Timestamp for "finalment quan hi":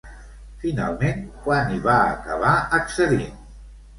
0.61-1.77